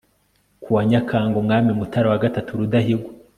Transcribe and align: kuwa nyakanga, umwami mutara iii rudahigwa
kuwa 0.63 0.81
nyakanga, 0.89 1.35
umwami 1.41 1.71
mutara 1.79 2.07
iii 2.27 2.55
rudahigwa 2.59 3.11